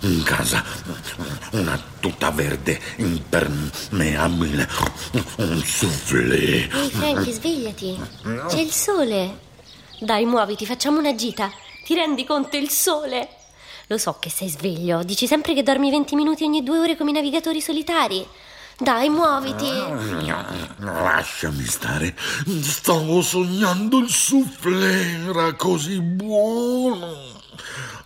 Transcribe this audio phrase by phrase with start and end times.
[0.00, 0.64] in casa
[1.52, 4.68] una tuta verde impermeabile,
[5.36, 6.68] un soufflé.
[6.68, 8.00] Ehi, Frankie, svegliati.
[8.48, 9.38] C'è il sole.
[10.00, 11.50] Dai, muoviti, facciamo una gita.
[11.84, 13.28] Ti rendi conto il sole?
[13.88, 15.02] Lo so che sei sveglio.
[15.04, 18.26] Dici sempre che dormi 20 minuti ogni due ore come i navigatori solitari.
[18.78, 19.70] Dai, muoviti.
[20.78, 22.14] Lasciami stare.
[22.60, 27.35] Stavo sognando il soufflé, era così buono.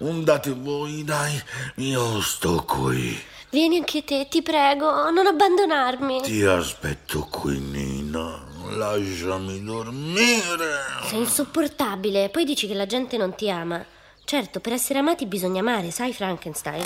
[0.02, 1.38] Andate voi, dai,
[1.77, 3.20] io sto qui.
[3.50, 6.23] Vieni anche te, ti prego, non abbandonarmi.
[6.23, 8.46] Ti aspetto qui, Nina.
[8.70, 10.84] Lasciami dormire.
[11.06, 12.30] Sei insopportabile.
[12.30, 13.84] Poi dici che la gente non ti ama.
[14.24, 16.84] Certo, per essere amati bisogna amare, sai, Frankenstein?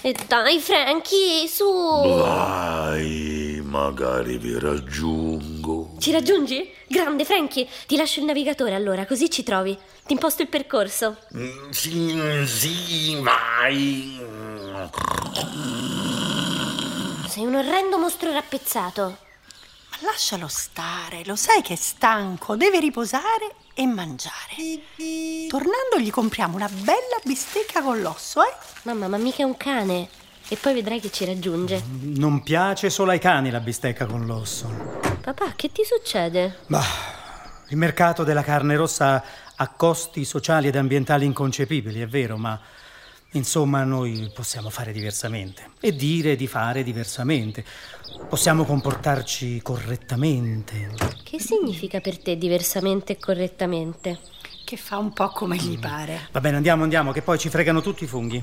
[0.00, 1.64] E dai, Frankie, su!
[1.64, 3.35] Vai,
[3.66, 5.94] magari vi raggiungo.
[5.98, 6.72] Ci raggiungi?
[6.86, 7.68] Grande, Frankie.
[7.86, 9.76] Ti lascio il navigatore allora, così ci trovi.
[10.06, 11.16] Ti imposto il percorso.
[11.36, 14.20] Mm, Sì, sì, vai.
[17.28, 19.18] Sei un orrendo mostro rappezzato.
[19.90, 24.54] Ma lascialo stare, lo sai che è stanco, deve riposare e mangiare.
[25.48, 28.52] Tornando gli compriamo una bella bistecca con l'osso, eh?
[28.82, 30.08] Mamma, ma mica è un cane.
[30.48, 31.82] E poi vedrai che ci raggiunge.
[32.00, 35.00] Non piace solo ai cani la bistecca con l'osso.
[35.20, 36.58] Papà, che ti succede?
[36.68, 36.84] Bah,
[37.70, 39.24] il mercato della carne rossa
[39.56, 42.60] ha costi sociali ed ambientali inconcepibili, è vero, ma
[43.32, 47.64] insomma noi possiamo fare diversamente e dire di fare diversamente.
[48.28, 50.94] Possiamo comportarci correttamente.
[51.24, 54.20] Che significa per te diversamente e correttamente?
[54.64, 56.28] Che fa un po' come gli pare.
[56.30, 58.40] Va bene, andiamo, andiamo, che poi ci fregano tutti i funghi.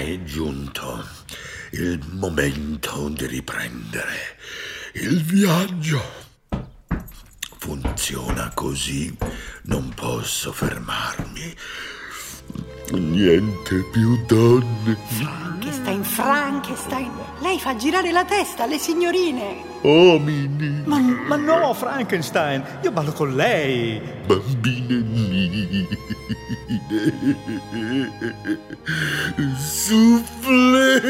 [0.00, 1.06] È giunto
[1.72, 4.38] il momento di riprendere
[4.94, 6.02] il viaggio.
[7.58, 9.16] Funziona così,
[9.64, 11.54] non posso fermarmi.
[12.92, 14.98] Niente più donne.
[16.20, 17.10] Frankenstein,
[17.40, 19.62] lei fa girare la testa alle signorine.
[19.80, 23.98] Uomini, Ma, ma no, Frankenstein, io ballo con lei.
[24.26, 25.88] bambine nine.
[29.56, 31.00] Soufflé.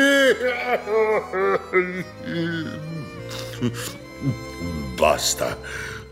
[4.97, 5.59] Basta,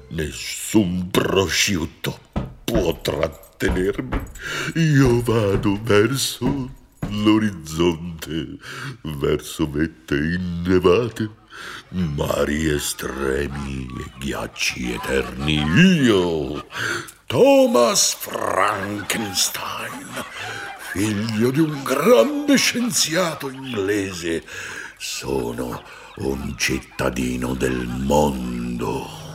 [0.08, 2.18] nessun prosciutto
[2.64, 4.20] può trattenermi.
[4.74, 6.70] Io vado verso
[7.08, 8.58] l'orizzonte,
[9.02, 11.30] verso vette innevate,
[11.90, 15.56] mari estremi e ghiacci eterni.
[15.56, 16.66] Io,
[17.26, 20.06] Thomas Frankenstein,
[20.92, 24.44] figlio di un grande scienziato inglese,
[24.96, 25.82] sono
[26.16, 29.26] un cittadino del mondo.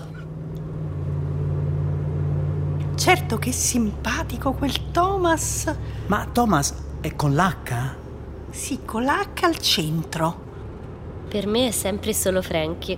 [2.95, 5.75] Certo che simpatico quel Thomas.
[6.07, 6.73] Ma Thomas
[7.03, 7.95] è con l'H?
[8.49, 11.25] Sì, con l'H al centro.
[11.27, 12.97] Per me è sempre solo Frankie.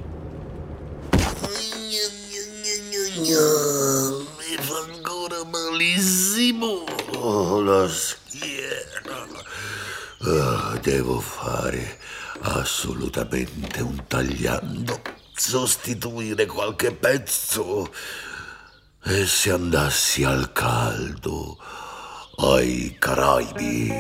[3.18, 6.84] Mi fa ancora malissimo
[7.16, 9.26] oh, la schiena.
[10.20, 11.98] Ah, devo fare
[12.42, 15.02] assolutamente un tagliando,
[15.34, 17.92] sostituire qualche pezzo.
[19.04, 21.58] E se andassi al caldo,
[22.38, 23.94] ai Caraibi.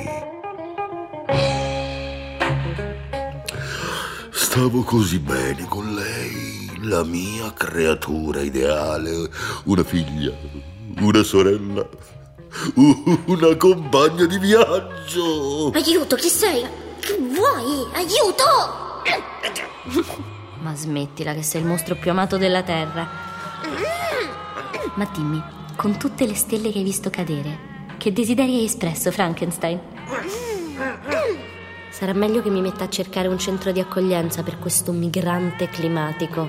[4.31, 9.29] Stavo così bene con lei, la mia creatura ideale,
[9.65, 10.33] una figlia,
[10.99, 11.87] una sorella,
[13.25, 15.71] una compagna di viaggio.
[15.73, 16.65] Aiuto, chi sei?
[16.99, 17.85] Che vuoi?
[17.93, 19.03] Aiuto!
[20.61, 23.07] Ma smettila che sei il mostro più amato della Terra.
[24.95, 25.43] Ma dimmi,
[25.75, 27.74] con tutte le stelle che hai visto cadere,
[28.05, 29.79] che desideri hai espresso, Frankenstein?
[31.89, 36.47] Sarà meglio che mi metta a cercare un centro di accoglienza per questo migrante climatico.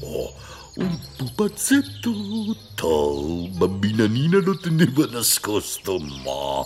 [0.00, 0.32] Oh,
[0.74, 2.10] un pupazzetto,
[2.74, 6.64] to, bambina Nina lo teneva nascosto, ma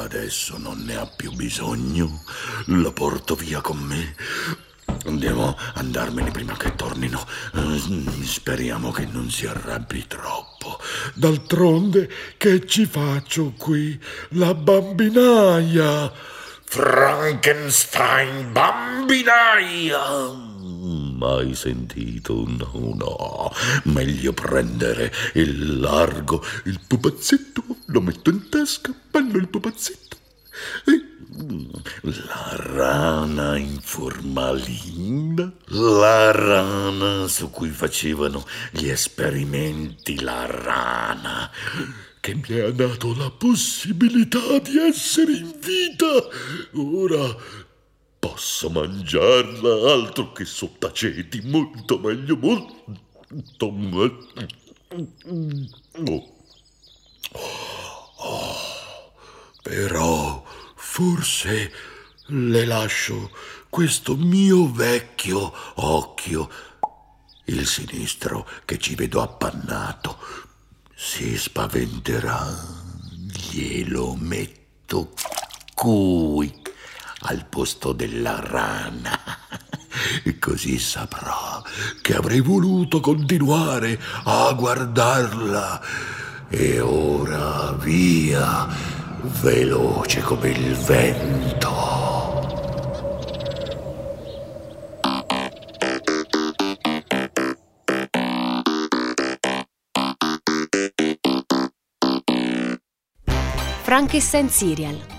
[0.00, 2.22] adesso non ne ha più bisogno.
[2.66, 4.14] Lo porto via con me.
[5.04, 7.26] Devo andarmene prima che tornino.
[7.58, 10.78] Mm, Speriamo che non si arrabbi troppo.
[11.14, 14.00] D'altronde, che ci faccio qui?
[14.30, 16.12] La bambinaia.
[16.62, 20.49] Frankenstein bambinaia!
[21.20, 22.46] Mai sentito?
[22.46, 23.52] No, no.
[23.92, 30.16] Meglio prendere il largo, il pupazzetto, lo metto in tasca, ballo il pupazzetto.
[30.86, 31.04] E
[32.04, 41.50] la rana in formalina, la rana su cui facevano gli esperimenti, la rana
[42.18, 46.28] che mi ha dato la possibilità di essere in vita.
[46.72, 47.68] Ora
[48.20, 54.28] posso mangiarla altro che sottaceti, molto meglio, molto meglio.
[56.06, 56.38] Oh.
[58.16, 58.54] Oh.
[59.62, 60.44] Però
[60.76, 61.72] forse
[62.26, 63.30] le lascio
[63.68, 66.50] questo mio vecchio occhio,
[67.46, 70.18] il sinistro che ci vedo appannato
[70.94, 72.46] si spaventerà,
[73.50, 75.12] glielo metto
[75.74, 76.68] qui
[77.22, 79.18] al posto della rana.
[80.24, 81.62] E così saprà
[82.00, 85.80] che avrei voluto continuare a guardarla.
[86.48, 88.68] E ora via,
[89.40, 91.98] veloce come il vento.
[103.82, 105.09] Frankenstein Serial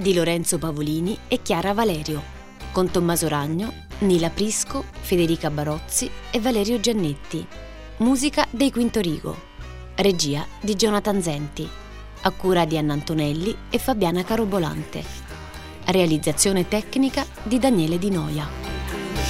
[0.00, 2.22] di Lorenzo Pavolini e Chiara Valerio,
[2.72, 7.46] con Tommaso Ragno, Nila Prisco, Federica Barozzi e Valerio Giannetti.
[7.98, 9.48] Musica dei Quinto Rigo.
[9.96, 11.68] Regia di Jonathan Zenti.
[12.22, 15.04] A cura di Anna Antonelli e Fabiana Carobolante.
[15.84, 18.48] Realizzazione tecnica di Daniele Di Noia.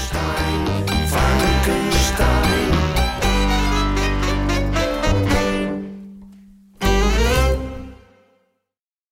[0.08, 2.69] Frankenstein, Frankenstein.